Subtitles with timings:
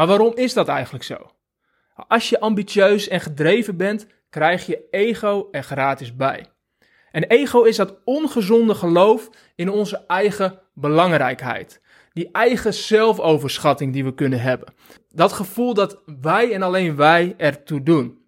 [0.00, 1.30] Maar waarom is dat eigenlijk zo?
[1.94, 6.46] Als je ambitieus en gedreven bent, krijg je ego er gratis bij.
[7.10, 11.80] En ego is dat ongezonde geloof in onze eigen belangrijkheid.
[12.12, 14.74] Die eigen zelfoverschatting die we kunnen hebben.
[15.08, 18.20] Dat gevoel dat wij en alleen wij ertoe doen.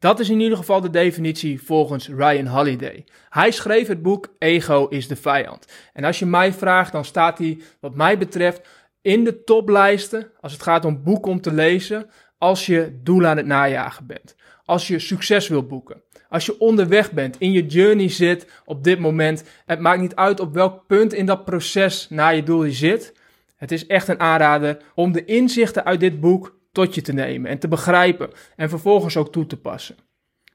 [0.00, 3.04] Dat is in ieder geval de definitie volgens Ryan Holiday.
[3.28, 5.66] Hij schreef het boek Ego is de vijand.
[5.92, 8.68] En als je mij vraagt, dan staat hij, wat mij betreft,
[9.02, 12.10] in de toplijsten als het gaat om boeken om te lezen.
[12.38, 14.36] Als je doel aan het najagen bent.
[14.64, 16.02] Als je succes wilt boeken.
[16.28, 19.44] Als je onderweg bent, in je journey zit op dit moment.
[19.66, 23.14] Het maakt niet uit op welk punt in dat proces naar je doel je zit.
[23.56, 27.50] Het is echt een aanrader om de inzichten uit dit boek tot je te nemen
[27.50, 29.96] en te begrijpen en vervolgens ook toe te passen.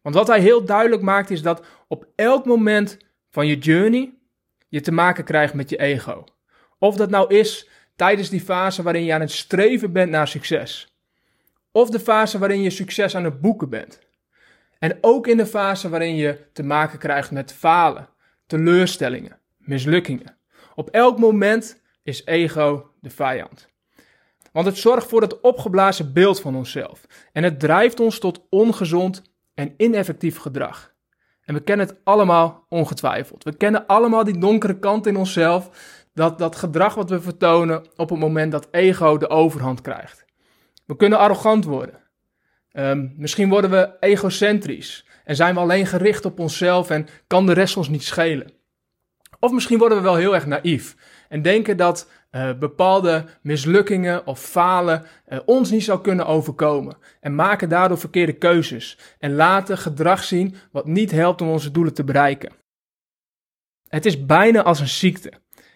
[0.01, 2.97] Want wat hij heel duidelijk maakt is dat op elk moment
[3.29, 4.13] van je journey
[4.67, 6.23] je te maken krijgt met je ego.
[6.79, 10.95] Of dat nou is tijdens die fase waarin je aan het streven bent naar succes.
[11.71, 13.99] Of de fase waarin je succes aan het boeken bent.
[14.79, 18.09] En ook in de fase waarin je te maken krijgt met falen,
[18.47, 20.37] teleurstellingen, mislukkingen.
[20.75, 23.67] Op elk moment is ego de vijand.
[24.51, 27.05] Want het zorgt voor het opgeblazen beeld van onszelf.
[27.31, 29.21] En het drijft ons tot ongezond
[29.53, 30.93] en ineffectief gedrag.
[31.41, 33.43] En we kennen het allemaal ongetwijfeld.
[33.43, 35.69] We kennen allemaal die donkere kant in onszelf.
[36.15, 40.25] Dat, dat gedrag wat we vertonen op het moment dat ego de overhand krijgt.
[40.85, 42.03] We kunnen arrogant worden.
[42.73, 45.05] Um, misschien worden we egocentrisch.
[45.23, 48.51] En zijn we alleen gericht op onszelf en kan de rest ons niet schelen.
[49.39, 50.95] Of misschien worden we wel heel erg naïef.
[51.29, 56.97] En denken dat uh, bepaalde mislukkingen of falen uh, ons niet zou kunnen overkomen.
[57.19, 58.97] En maken daardoor verkeerde keuzes.
[59.19, 62.51] En laten gedrag zien wat niet helpt om onze doelen te bereiken.
[63.87, 65.31] Het is bijna als een ziekte.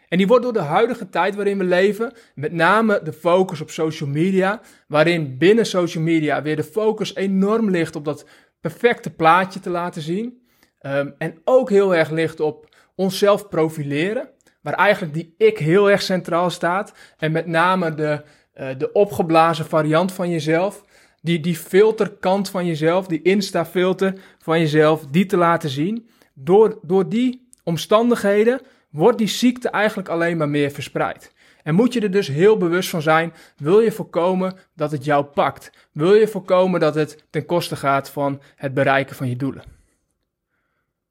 [0.09, 3.70] En die wordt door de huidige tijd waarin we leven, met name de focus op
[3.70, 8.25] social media, waarin binnen social media weer de focus enorm ligt op dat
[8.62, 10.42] perfecte plaatje te laten zien.
[10.81, 14.30] Um, en ook heel erg ligt op onszelf profileren
[14.62, 16.94] waar eigenlijk die ik heel erg centraal staat.
[17.18, 18.22] En met name de,
[18.59, 20.84] uh, de opgeblazen variant van jezelf.
[21.22, 26.09] Die, die filterkant van jezelf, die Insta-filter van jezelf, die te laten zien.
[26.34, 31.34] Door, door die omstandigheden wordt die ziekte eigenlijk alleen maar meer verspreid.
[31.64, 35.26] En moet je er dus heel bewust van zijn, wil je voorkomen dat het jou
[35.26, 35.72] pakt?
[35.92, 39.64] Wil je voorkomen dat het ten koste gaat van het bereiken van je doelen?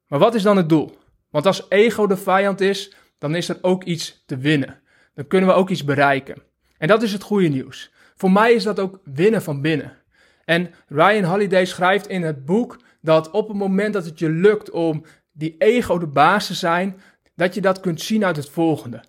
[0.07, 0.97] Maar wat is dan het doel?
[1.29, 4.79] Want als ego de vijand is, dan is er ook iets te winnen.
[5.13, 6.41] Dan kunnen we ook iets bereiken.
[6.77, 7.91] En dat is het goede nieuws.
[8.15, 9.97] Voor mij is dat ook winnen van binnen.
[10.45, 14.69] En Ryan Holiday schrijft in het boek dat op het moment dat het je lukt
[14.69, 17.01] om die ego de baas te zijn,
[17.39, 19.03] dat je dat kunt zien uit het volgende.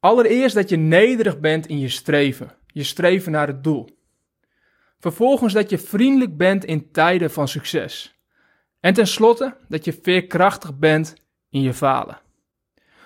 [0.00, 3.98] Allereerst dat je nederig bent in je streven, je streven naar het doel.
[4.98, 8.18] Vervolgens dat je vriendelijk bent in tijden van succes.
[8.80, 11.14] En tenslotte dat je veerkrachtig bent
[11.50, 12.20] in je falen.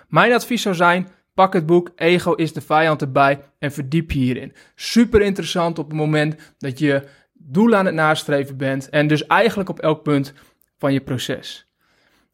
[0.08, 4.18] Mijn advies zou zijn: pak het boek Ego is de vijand erbij en verdiep je
[4.18, 4.54] hierin.
[4.74, 9.68] Super interessant op het moment dat je doel aan het nastreven bent en dus eigenlijk
[9.68, 10.32] op elk punt
[10.78, 11.69] van je proces.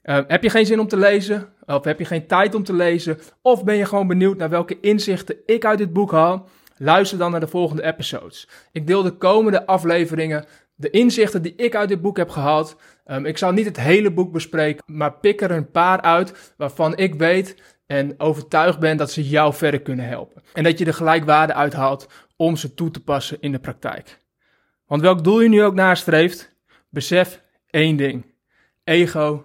[0.07, 1.49] Uh, heb je geen zin om te lezen?
[1.65, 3.19] Of heb je geen tijd om te lezen?
[3.43, 6.49] Of ben je gewoon benieuwd naar welke inzichten ik uit dit boek haal?
[6.77, 8.49] Luister dan naar de volgende episodes.
[8.73, 10.45] Ik deel de komende afleveringen
[10.75, 12.77] de inzichten die ik uit dit boek heb gehaald.
[13.07, 16.97] Um, ik zal niet het hele boek bespreken, maar pik er een paar uit waarvan
[16.97, 20.43] ik weet en overtuigd ben dat ze jou verder kunnen helpen.
[20.53, 24.21] En dat je er gelijkwaarde uithaalt om ze toe te passen in de praktijk.
[24.87, 26.57] Want welk doel je nu ook nastreeft,
[26.89, 28.35] besef één ding.
[28.85, 29.45] Ego